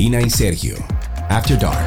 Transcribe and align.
Karina 0.00 0.22
y 0.22 0.30
Sergio. 0.30 0.76
After 1.28 1.58
Dark. 1.58 1.86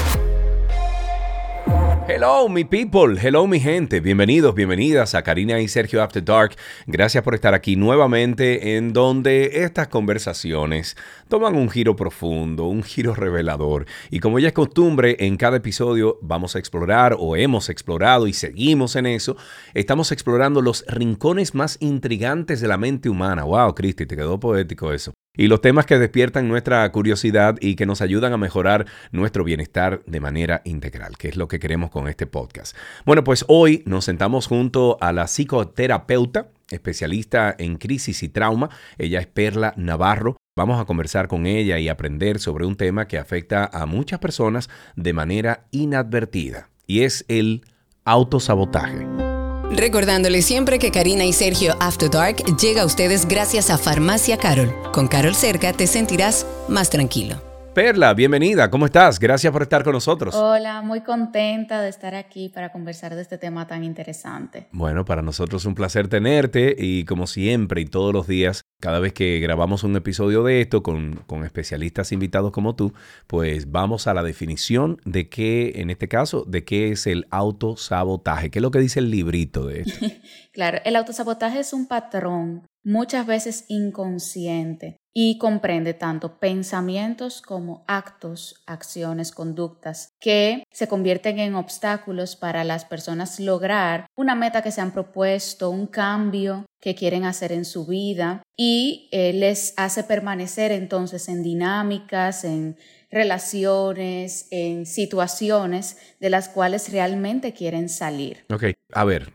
Hello, 2.07 2.47
mi 2.47 2.63
people. 2.63 3.19
Hello, 3.19 3.47
mi 3.47 3.59
gente. 3.59 4.01
Bienvenidos, 4.01 4.53
bienvenidas 4.53 5.15
a 5.15 5.23
Karina 5.23 5.59
y 5.59 5.67
Sergio 5.67 6.03
After 6.03 6.23
Dark. 6.23 6.55
Gracias 6.85 7.23
por 7.23 7.33
estar 7.33 7.55
aquí 7.55 7.75
nuevamente 7.75 8.77
en 8.77 8.93
donde 8.93 9.63
estas 9.63 9.87
conversaciones 9.87 10.95
toman 11.27 11.55
un 11.55 11.71
giro 11.71 11.95
profundo, 11.95 12.65
un 12.65 12.83
giro 12.83 13.15
revelador. 13.15 13.87
Y 14.11 14.19
como 14.19 14.37
ya 14.37 14.49
es 14.49 14.53
costumbre, 14.53 15.15
en 15.17 15.35
cada 15.35 15.57
episodio 15.57 16.19
vamos 16.21 16.55
a 16.55 16.59
explorar 16.59 17.15
o 17.17 17.35
hemos 17.35 17.67
explorado 17.69 18.27
y 18.27 18.33
seguimos 18.33 18.95
en 18.95 19.07
eso. 19.07 19.37
Estamos 19.73 20.11
explorando 20.11 20.61
los 20.61 20.85
rincones 20.87 21.55
más 21.55 21.77
intrigantes 21.79 22.61
de 22.61 22.67
la 22.67 22.77
mente 22.77 23.09
humana. 23.09 23.43
Wow, 23.43 23.73
Cristi, 23.73 24.05
te 24.05 24.15
quedó 24.15 24.39
poético 24.39 24.93
eso 24.93 25.13
y 25.35 25.47
los 25.47 25.61
temas 25.61 25.85
que 25.85 25.97
despiertan 25.97 26.47
nuestra 26.47 26.89
curiosidad 26.91 27.57
y 27.59 27.75
que 27.75 27.85
nos 27.85 28.01
ayudan 28.01 28.33
a 28.33 28.37
mejorar 28.37 28.85
nuestro 29.11 29.43
bienestar 29.43 30.03
de 30.05 30.19
manera 30.19 30.61
integral, 30.63 31.17
que 31.17 31.29
es 31.29 31.37
lo 31.37 31.47
que 31.47 31.59
queremos 31.59 31.89
con 31.89 32.07
este 32.07 32.27
podcast. 32.27 32.75
Bueno, 33.05 33.23
pues 33.23 33.43
hoy 33.47 33.83
nos 33.85 34.05
sentamos 34.05 34.47
junto 34.47 34.97
a 35.01 35.11
la 35.11 35.27
psicoterapeuta, 35.27 36.49
especialista 36.69 37.55
en 37.57 37.77
crisis 37.77 38.21
y 38.23 38.29
trauma. 38.29 38.69
Ella 38.97 39.19
es 39.19 39.27
Perla 39.27 39.73
Navarro. 39.75 40.37
Vamos 40.55 40.79
a 40.79 40.85
conversar 40.85 41.27
con 41.27 41.47
ella 41.47 41.79
y 41.79 41.89
aprender 41.89 42.39
sobre 42.39 42.65
un 42.65 42.75
tema 42.75 43.07
que 43.07 43.17
afecta 43.17 43.65
a 43.65 43.87
muchas 43.87 44.19
personas 44.19 44.69
de 44.95 45.13
manera 45.13 45.65
inadvertida, 45.71 46.69
y 46.85 47.01
es 47.01 47.25
el 47.27 47.65
autosabotaje. 48.05 49.32
Recordándole 49.75 50.43
siempre 50.43 50.77
que 50.77 50.91
Karina 50.91 51.25
y 51.25 51.33
Sergio 51.33 51.75
After 51.79 52.09
Dark 52.09 52.43
llega 52.57 52.83
a 52.83 52.85
ustedes 52.85 53.27
gracias 53.27 53.71
a 53.71 53.77
Farmacia 53.77 54.37
Carol. 54.37 54.73
Con 54.93 55.07
Carol 55.07 55.35
cerca 55.35 55.73
te 55.73 55.87
sentirás 55.87 56.45
más 56.67 56.89
tranquilo. 56.89 57.52
Perla, 57.73 58.13
bienvenida, 58.13 58.69
¿cómo 58.69 58.85
estás? 58.85 59.19
Gracias 59.19 59.51
por 59.51 59.63
estar 59.63 59.83
con 59.83 59.93
nosotros. 59.93 60.35
Hola, 60.35 60.83
muy 60.83 61.01
contenta 61.01 61.81
de 61.81 61.89
estar 61.89 62.13
aquí 62.13 62.49
para 62.49 62.71
conversar 62.71 63.15
de 63.15 63.23
este 63.23 63.39
tema 63.39 63.65
tan 63.65 63.83
interesante. 63.83 64.67
Bueno, 64.71 65.05
para 65.05 65.23
nosotros 65.23 65.63
es 65.63 65.65
un 65.65 65.73
placer 65.73 66.07
tenerte 66.07 66.75
y 66.77 67.03
como 67.05 67.25
siempre 67.25 67.81
y 67.81 67.85
todos 67.85 68.13
los 68.13 68.27
días, 68.27 68.61
cada 68.79 68.99
vez 68.99 69.13
que 69.13 69.39
grabamos 69.39 69.83
un 69.83 69.95
episodio 69.95 70.43
de 70.43 70.61
esto 70.61 70.83
con, 70.83 71.23
con 71.25 71.45
especialistas 71.45 72.11
invitados 72.11 72.51
como 72.51 72.75
tú, 72.75 72.93
pues 73.25 73.71
vamos 73.71 74.05
a 74.05 74.13
la 74.13 74.21
definición 74.21 74.99
de 75.03 75.27
qué, 75.27 75.73
en 75.77 75.89
este 75.89 76.07
caso, 76.07 76.45
de 76.45 76.63
qué 76.63 76.91
es 76.91 77.07
el 77.07 77.25
autosabotaje. 77.31 78.51
¿Qué 78.51 78.59
es 78.59 78.63
lo 78.63 78.69
que 78.69 78.79
dice 78.79 78.99
el 78.99 79.09
librito 79.09 79.65
de 79.65 79.81
esto? 79.81 80.05
claro, 80.53 80.77
el 80.85 80.95
autosabotaje 80.95 81.61
es 81.61 81.73
un 81.73 81.87
patrón 81.87 82.67
muchas 82.83 83.25
veces 83.25 83.65
inconsciente 83.67 84.97
y 85.13 85.37
comprende 85.37 85.93
tanto 85.93 86.39
pensamientos 86.39 87.41
como 87.41 87.85
actos, 87.87 88.63
acciones, 88.65 89.31
conductas 89.31 90.09
que 90.19 90.63
se 90.71 90.87
convierten 90.87 91.39
en 91.39 91.55
obstáculos 91.55 92.35
para 92.35 92.63
las 92.63 92.85
personas 92.85 93.39
lograr 93.39 94.07
una 94.15 94.33
meta 94.33 94.63
que 94.63 94.71
se 94.71 94.81
han 94.81 94.91
propuesto, 94.91 95.69
un 95.69 95.85
cambio 95.85 96.65
que 96.81 96.95
quieren 96.95 97.25
hacer 97.25 97.51
en 97.51 97.63
su 97.63 97.85
vida 97.85 98.41
y 98.57 99.07
eh, 99.11 99.33
les 99.33 99.73
hace 99.77 100.03
permanecer 100.03 100.71
entonces 100.71 101.29
en 101.29 101.43
dinámicas, 101.43 102.43
en 102.43 102.75
relaciones, 103.13 104.47
en 104.49 104.85
situaciones 104.85 105.97
de 106.19 106.29
las 106.29 106.49
cuales 106.49 106.91
realmente 106.91 107.53
quieren 107.53 107.87
salir. 107.87 108.45
Ok, 108.51 108.65
a 108.91 109.05
ver, 109.05 109.31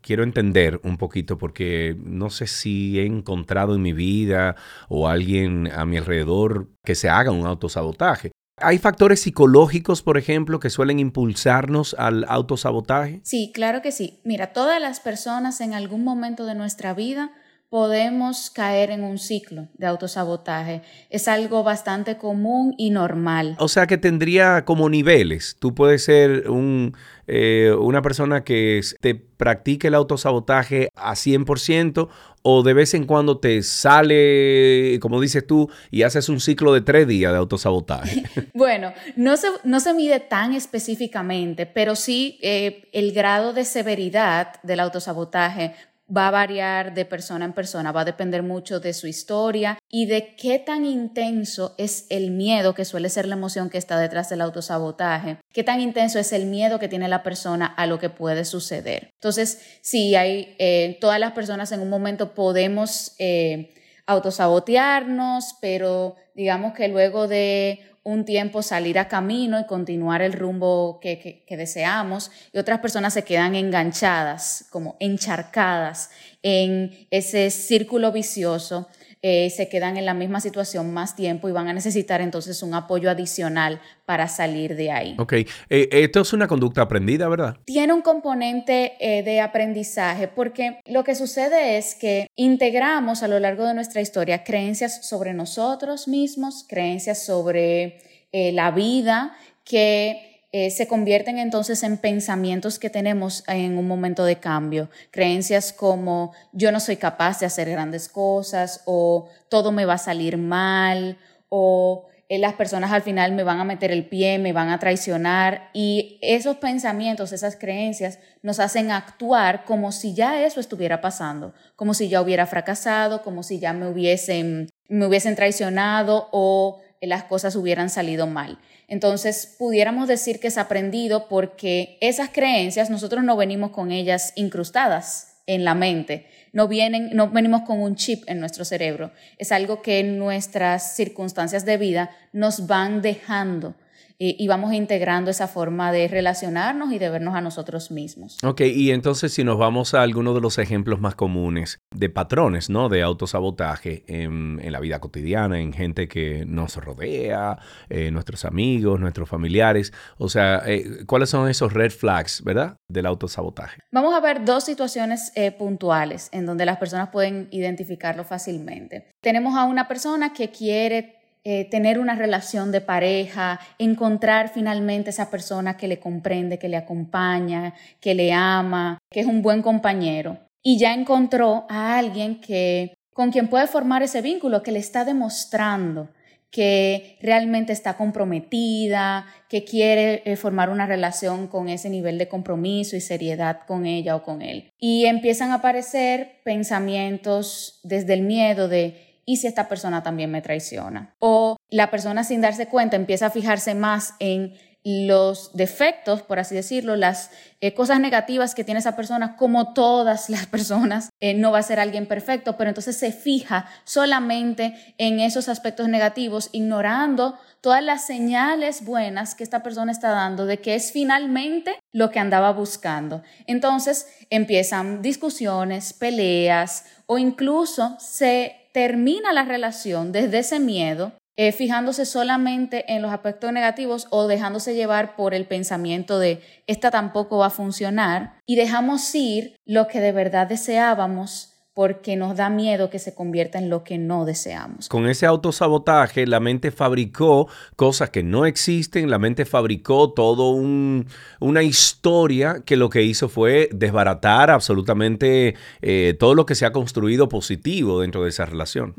quiero 0.00 0.22
entender 0.22 0.80
un 0.84 0.98
poquito 0.98 1.38
porque 1.38 1.96
no 1.98 2.30
sé 2.30 2.46
si 2.46 3.00
he 3.00 3.06
encontrado 3.06 3.74
en 3.74 3.82
mi 3.82 3.92
vida 3.92 4.56
o 4.88 5.08
alguien 5.08 5.70
a 5.72 5.84
mi 5.86 5.96
alrededor 5.96 6.68
que 6.84 6.94
se 6.94 7.08
haga 7.08 7.30
un 7.30 7.46
autosabotaje. 7.46 8.32
¿Hay 8.58 8.78
factores 8.78 9.20
psicológicos, 9.20 10.02
por 10.02 10.18
ejemplo, 10.18 10.60
que 10.60 10.70
suelen 10.70 10.98
impulsarnos 10.98 11.94
al 11.98 12.24
autosabotaje? 12.28 13.20
Sí, 13.24 13.50
claro 13.52 13.80
que 13.82 13.92
sí. 13.92 14.20
Mira, 14.24 14.52
todas 14.52 14.80
las 14.80 15.00
personas 15.00 15.60
en 15.60 15.72
algún 15.72 16.04
momento 16.04 16.44
de 16.44 16.54
nuestra 16.54 16.92
vida 16.92 17.32
podemos 17.72 18.50
caer 18.50 18.90
en 18.90 19.02
un 19.02 19.16
ciclo 19.16 19.66
de 19.78 19.86
autosabotaje. 19.86 20.82
Es 21.08 21.26
algo 21.26 21.62
bastante 21.62 22.18
común 22.18 22.74
y 22.76 22.90
normal. 22.90 23.56
O 23.58 23.66
sea 23.66 23.86
que 23.86 23.96
tendría 23.96 24.66
como 24.66 24.90
niveles. 24.90 25.56
Tú 25.58 25.74
puedes 25.74 26.04
ser 26.04 26.50
un, 26.50 26.94
eh, 27.26 27.74
una 27.80 28.02
persona 28.02 28.44
que 28.44 28.82
te 29.00 29.14
practique 29.14 29.88
el 29.88 29.94
autosabotaje 29.94 30.90
a 30.94 31.14
100% 31.14 32.10
o 32.42 32.62
de 32.62 32.74
vez 32.74 32.92
en 32.92 33.06
cuando 33.06 33.38
te 33.38 33.62
sale, 33.62 34.98
como 35.00 35.18
dices 35.18 35.46
tú, 35.46 35.70
y 35.90 36.02
haces 36.02 36.28
un 36.28 36.40
ciclo 36.40 36.74
de 36.74 36.82
tres 36.82 37.06
días 37.06 37.32
de 37.32 37.38
autosabotaje. 37.38 38.24
bueno, 38.54 38.92
no 39.16 39.36
se, 39.38 39.48
no 39.64 39.80
se 39.80 39.94
mide 39.94 40.20
tan 40.20 40.52
específicamente, 40.52 41.64
pero 41.64 41.96
sí 41.96 42.38
eh, 42.42 42.90
el 42.92 43.12
grado 43.12 43.54
de 43.54 43.64
severidad 43.64 44.60
del 44.62 44.80
autosabotaje 44.80 45.74
va 46.14 46.28
a 46.28 46.30
variar 46.30 46.94
de 46.94 47.04
persona 47.04 47.44
en 47.44 47.52
persona, 47.52 47.92
va 47.92 48.02
a 48.02 48.04
depender 48.04 48.42
mucho 48.42 48.80
de 48.80 48.92
su 48.92 49.06
historia 49.06 49.78
y 49.90 50.06
de 50.06 50.34
qué 50.36 50.58
tan 50.58 50.84
intenso 50.84 51.74
es 51.78 52.06
el 52.10 52.30
miedo, 52.30 52.74
que 52.74 52.84
suele 52.84 53.08
ser 53.08 53.26
la 53.26 53.34
emoción 53.34 53.70
que 53.70 53.78
está 53.78 53.98
detrás 53.98 54.28
del 54.28 54.40
autosabotaje, 54.40 55.38
qué 55.52 55.64
tan 55.64 55.80
intenso 55.80 56.18
es 56.18 56.32
el 56.32 56.46
miedo 56.46 56.78
que 56.78 56.88
tiene 56.88 57.08
la 57.08 57.22
persona 57.22 57.66
a 57.66 57.86
lo 57.86 57.98
que 57.98 58.10
puede 58.10 58.44
suceder. 58.44 59.10
Entonces, 59.14 59.78
sí, 59.80 60.14
hay, 60.14 60.54
eh, 60.58 60.98
todas 61.00 61.18
las 61.18 61.32
personas 61.32 61.72
en 61.72 61.80
un 61.80 61.88
momento 61.88 62.34
podemos 62.34 63.14
eh, 63.18 63.74
autosabotearnos, 64.06 65.56
pero 65.60 66.16
digamos 66.34 66.74
que 66.74 66.88
luego 66.88 67.28
de 67.28 67.91
un 68.04 68.24
tiempo 68.24 68.62
salir 68.62 68.98
a 68.98 69.08
camino 69.08 69.60
y 69.60 69.66
continuar 69.66 70.22
el 70.22 70.32
rumbo 70.32 70.98
que, 71.00 71.44
deseamos 71.48 72.30
y 72.52 72.58
otras 72.58 72.80
personas 72.80 73.14
se 73.14 73.24
quedan 73.24 73.54
enganchadas, 73.54 74.66
como 74.70 74.96
encharcadas 75.00 76.10
en 76.42 77.06
ese 77.10 77.50
círculo 77.50 78.10
vicioso 78.10 78.88
eh, 79.24 79.50
se 79.50 79.68
quedan 79.68 79.96
en 79.96 80.04
la 80.04 80.14
misma 80.14 80.40
situación 80.40 80.92
más 80.92 81.14
tiempo 81.14 81.48
y 81.48 81.52
van 81.52 81.68
a 81.68 81.72
necesitar 81.72 82.20
entonces 82.20 82.60
un 82.62 82.74
apoyo 82.74 83.08
adicional 83.08 83.80
para 84.04 84.26
salir 84.26 84.74
de 84.74 84.90
ahí. 84.90 85.14
Ok, 85.16 85.32
eh, 85.34 85.46
esto 85.68 86.22
es 86.22 86.32
una 86.32 86.48
conducta 86.48 86.82
aprendida, 86.82 87.28
¿verdad? 87.28 87.56
Tiene 87.64 87.92
un 87.92 88.02
componente 88.02 88.94
eh, 88.98 89.22
de 89.22 89.40
aprendizaje 89.40 90.26
porque 90.26 90.80
lo 90.86 91.04
que 91.04 91.14
sucede 91.14 91.78
es 91.78 91.94
que 91.94 92.26
integramos 92.34 93.22
a 93.22 93.28
lo 93.28 93.38
largo 93.38 93.64
de 93.64 93.74
nuestra 93.74 94.00
historia 94.00 94.42
creencias 94.42 95.06
sobre 95.06 95.34
nosotros 95.34 96.08
mismos, 96.08 96.66
creencias 96.68 97.24
sobre 97.24 97.98
la 98.32 98.70
vida 98.70 99.36
que 99.64 100.31
eh, 100.54 100.70
se 100.70 100.86
convierten 100.86 101.38
entonces 101.38 101.82
en 101.82 101.96
pensamientos 101.96 102.78
que 102.78 102.90
tenemos 102.90 103.42
en 103.48 103.78
un 103.78 103.88
momento 103.88 104.24
de 104.24 104.36
cambio. 104.36 104.90
Creencias 105.10 105.72
como 105.72 106.32
yo 106.52 106.70
no 106.70 106.78
soy 106.78 106.98
capaz 106.98 107.40
de 107.40 107.46
hacer 107.46 107.70
grandes 107.70 108.08
cosas 108.08 108.82
o 108.84 109.30
todo 109.48 109.72
me 109.72 109.86
va 109.86 109.94
a 109.94 109.98
salir 109.98 110.36
mal 110.36 111.16
o 111.48 112.06
eh, 112.28 112.38
las 112.38 112.52
personas 112.52 112.92
al 112.92 113.00
final 113.00 113.32
me 113.32 113.44
van 113.44 113.60
a 113.60 113.64
meter 113.64 113.90
el 113.92 114.06
pie, 114.06 114.38
me 114.38 114.52
van 114.52 114.68
a 114.68 114.78
traicionar 114.78 115.70
y 115.72 116.18
esos 116.20 116.56
pensamientos, 116.56 117.32
esas 117.32 117.56
creencias 117.56 118.18
nos 118.42 118.60
hacen 118.60 118.90
actuar 118.90 119.64
como 119.64 119.90
si 119.90 120.14
ya 120.14 120.44
eso 120.44 120.60
estuviera 120.60 121.00
pasando, 121.00 121.54
como 121.76 121.94
si 121.94 122.08
ya 122.08 122.20
hubiera 122.20 122.46
fracasado, 122.46 123.22
como 123.22 123.42
si 123.42 123.58
ya 123.58 123.72
me 123.72 123.88
hubiesen, 123.88 124.68
me 124.88 125.06
hubiesen 125.06 125.34
traicionado 125.34 126.28
o 126.30 126.80
las 127.02 127.24
cosas 127.24 127.56
hubieran 127.56 127.90
salido 127.90 128.26
mal. 128.26 128.58
Entonces, 128.88 129.54
pudiéramos 129.58 130.08
decir 130.08 130.40
que 130.40 130.48
es 130.48 130.58
aprendido 130.58 131.28
porque 131.28 131.98
esas 132.00 132.30
creencias 132.30 132.90
nosotros 132.90 133.24
no 133.24 133.36
venimos 133.36 133.70
con 133.70 133.90
ellas 133.90 134.32
incrustadas 134.36 135.28
en 135.46 135.64
la 135.64 135.74
mente, 135.74 136.26
no 136.52 136.68
vienen, 136.68 137.10
no 137.14 137.28
venimos 137.28 137.62
con 137.62 137.80
un 137.80 137.96
chip 137.96 138.22
en 138.28 138.38
nuestro 138.38 138.64
cerebro. 138.64 139.10
Es 139.38 139.50
algo 139.50 139.82
que 139.82 140.02
nuestras 140.02 140.94
circunstancias 140.94 141.64
de 141.64 141.76
vida 141.76 142.10
nos 142.32 142.66
van 142.66 143.02
dejando 143.02 143.74
y, 144.24 144.46
vamos 144.46 144.72
integrando 144.72 145.30
esa 145.30 145.48
forma 145.48 145.90
de 145.90 146.06
relacionarnos 146.06 146.92
y 146.92 146.98
de 146.98 147.10
vernos 147.10 147.34
a 147.34 147.40
nosotros 147.40 147.90
mismos. 147.90 148.38
Ok, 148.44 148.60
y 148.60 148.92
entonces 148.92 149.32
si 149.32 149.42
nos 149.42 149.58
vamos 149.58 149.94
a 149.94 150.02
algunos 150.02 150.34
de 150.34 150.40
los 150.40 150.58
ejemplos 150.58 151.00
más 151.00 151.14
comunes 151.14 151.80
de 151.92 152.08
patrones, 152.08 152.70
¿no? 152.70 152.88
De 152.88 153.02
autosabotaje 153.02 154.04
en, 154.06 154.60
en 154.62 154.72
la 154.72 154.78
vida 154.78 155.00
cotidiana, 155.00 155.58
en 155.58 155.72
gente 155.72 156.06
que 156.06 156.44
nos 156.46 156.76
rodea, 156.76 157.58
eh, 157.88 158.10
nuestros 158.10 158.44
amigos, 158.44 159.00
nuestros 159.00 159.28
familiares. 159.28 159.92
O 160.18 160.28
sea, 160.28 160.62
eh, 160.66 161.04
¿cuáles 161.06 161.30
son 161.30 161.48
esos 161.48 161.72
red 161.72 161.90
flags, 161.90 162.42
verdad? 162.44 162.76
Del 162.88 163.06
autosabotaje. 163.06 163.80
Vamos 163.90 164.14
a 164.14 164.20
ver 164.20 164.44
dos 164.44 164.64
situaciones 164.64 165.32
eh, 165.34 165.50
puntuales 165.50 166.28
en 166.32 166.46
donde 166.46 166.64
las 166.64 166.78
personas 166.78 167.08
pueden 167.10 167.48
identificarlo 167.50 168.24
fácilmente. 168.24 169.10
Tenemos 169.20 169.56
a 169.56 169.64
una 169.64 169.88
persona 169.88 170.32
que 170.32 170.50
quiere 170.50 171.21
eh, 171.44 171.68
tener 171.70 171.98
una 171.98 172.14
relación 172.14 172.70
de 172.72 172.80
pareja, 172.80 173.60
encontrar 173.78 174.48
finalmente 174.48 175.10
esa 175.10 175.30
persona 175.30 175.76
que 175.76 175.88
le 175.88 175.98
comprende, 175.98 176.58
que 176.58 176.68
le 176.68 176.76
acompaña, 176.76 177.74
que 178.00 178.14
le 178.14 178.32
ama, 178.32 178.98
que 179.10 179.20
es 179.20 179.26
un 179.26 179.42
buen 179.42 179.62
compañero. 179.62 180.38
Y 180.62 180.78
ya 180.78 180.94
encontró 180.94 181.66
a 181.68 181.98
alguien 181.98 182.40
que 182.40 182.94
con 183.12 183.30
quien 183.30 183.48
puede 183.48 183.66
formar 183.66 184.02
ese 184.02 184.22
vínculo, 184.22 184.62
que 184.62 184.72
le 184.72 184.78
está 184.78 185.04
demostrando 185.04 186.08
que 186.52 187.16
realmente 187.22 187.72
está 187.72 187.96
comprometida, 187.96 189.26
que 189.48 189.64
quiere 189.64 190.22
eh, 190.26 190.36
formar 190.36 190.68
una 190.68 190.86
relación 190.86 191.48
con 191.48 191.70
ese 191.70 191.88
nivel 191.88 192.18
de 192.18 192.28
compromiso 192.28 192.94
y 192.94 193.00
seriedad 193.00 193.60
con 193.66 193.86
ella 193.86 194.14
o 194.14 194.22
con 194.22 194.42
él. 194.42 194.70
Y 194.78 195.06
empiezan 195.06 195.50
a 195.50 195.56
aparecer 195.56 196.42
pensamientos 196.44 197.80
desde 197.82 198.12
el 198.12 198.20
miedo 198.20 198.68
de 198.68 199.11
¿y 199.24 199.36
si 199.38 199.46
esta 199.46 199.68
persona 199.68 200.02
también 200.02 200.30
me 200.30 200.42
traiciona? 200.42 201.14
O 201.18 201.56
la 201.70 201.90
persona 201.90 202.24
sin 202.24 202.40
darse 202.40 202.66
cuenta 202.66 202.96
empieza 202.96 203.26
a 203.26 203.30
fijarse 203.30 203.74
más 203.74 204.14
en 204.18 204.54
los 204.84 205.52
defectos, 205.54 206.22
por 206.22 206.40
así 206.40 206.56
decirlo, 206.56 206.96
las 206.96 207.30
eh, 207.60 207.72
cosas 207.72 208.00
negativas 208.00 208.54
que 208.54 208.64
tiene 208.64 208.80
esa 208.80 208.96
persona, 208.96 209.36
como 209.36 209.74
todas 209.74 210.28
las 210.28 210.46
personas, 210.46 211.10
eh, 211.20 211.34
no 211.34 211.52
va 211.52 211.60
a 211.60 211.62
ser 211.62 211.78
alguien 211.78 212.06
perfecto, 212.06 212.56
pero 212.56 212.68
entonces 212.68 212.96
se 212.96 213.12
fija 213.12 213.66
solamente 213.84 214.74
en 214.98 215.20
esos 215.20 215.48
aspectos 215.48 215.88
negativos, 215.88 216.48
ignorando 216.50 217.38
todas 217.60 217.82
las 217.82 218.04
señales 218.04 218.84
buenas 218.84 219.36
que 219.36 219.44
esta 219.44 219.62
persona 219.62 219.92
está 219.92 220.10
dando 220.10 220.46
de 220.46 220.58
que 220.58 220.74
es 220.74 220.90
finalmente 220.90 221.78
lo 221.92 222.10
que 222.10 222.18
andaba 222.18 222.52
buscando. 222.52 223.22
Entonces 223.46 224.08
empiezan 224.30 225.00
discusiones, 225.00 225.92
peleas 225.92 226.86
o 227.12 227.18
incluso 227.18 227.94
se 227.98 228.70
termina 228.72 229.34
la 229.34 229.44
relación 229.44 230.12
desde 230.12 230.38
ese 230.38 230.58
miedo 230.58 231.12
eh, 231.36 231.52
fijándose 231.52 232.06
solamente 232.06 232.90
en 232.90 233.02
los 233.02 233.12
aspectos 233.12 233.52
negativos 233.52 234.06
o 234.08 234.28
dejándose 234.28 234.74
llevar 234.74 235.14
por 235.14 235.34
el 235.34 235.44
pensamiento 235.44 236.18
de 236.18 236.40
esta 236.66 236.90
tampoco 236.90 237.36
va 237.36 237.48
a 237.48 237.50
funcionar 237.50 238.38
y 238.46 238.56
dejamos 238.56 239.14
ir 239.14 239.56
lo 239.66 239.88
que 239.88 240.00
de 240.00 240.12
verdad 240.12 240.46
deseábamos 240.46 241.51
porque 241.74 242.16
nos 242.16 242.36
da 242.36 242.50
miedo 242.50 242.90
que 242.90 242.98
se 242.98 243.14
convierta 243.14 243.58
en 243.58 243.70
lo 243.70 243.82
que 243.82 243.96
no 243.96 244.24
deseamos. 244.24 244.88
Con 244.88 245.08
ese 245.08 245.26
autosabotaje, 245.26 246.26
la 246.26 246.40
mente 246.40 246.70
fabricó 246.70 247.48
cosas 247.76 248.10
que 248.10 248.22
no 248.22 248.44
existen, 248.44 249.10
la 249.10 249.18
mente 249.18 249.44
fabricó 249.44 250.12
todo 250.12 250.50
una 250.50 251.62
historia 251.62 252.62
que 252.64 252.76
lo 252.76 252.90
que 252.90 253.02
hizo 253.02 253.28
fue 253.28 253.70
desbaratar 253.72 254.50
absolutamente 254.50 255.54
eh, 255.80 256.14
todo 256.18 256.34
lo 256.34 256.44
que 256.44 256.54
se 256.54 256.66
ha 256.66 256.72
construido 256.72 257.28
positivo 257.28 258.00
dentro 258.00 258.24
de 258.24 258.28
esa 258.28 258.44
relación. 258.44 258.94